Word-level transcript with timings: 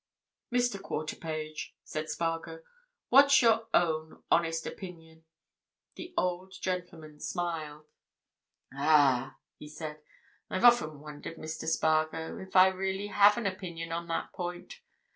"Mr. 0.51 0.79
Quarterpage," 0.81 1.75
said 1.83 2.09
Spargo, 2.09 2.63
"what's 3.09 3.39
your 3.43 3.67
own 3.71 4.23
honest 4.31 4.65
opinion?" 4.65 5.25
The 5.93 6.11
old 6.17 6.55
gentleman 6.59 7.19
smiled. 7.19 7.85
"Ah!" 8.73 9.37
he 9.59 9.67
said. 9.67 10.01
"I've 10.49 10.65
often 10.65 11.01
wondered, 11.01 11.37
Mr. 11.37 11.67
Spargo, 11.67 12.39
if 12.39 12.55
I 12.55 12.69
really 12.69 13.09
have 13.09 13.37
an 13.37 13.45
opinion 13.45 13.91
on 13.91 14.07
that 14.07 14.31
point. 14.33 14.81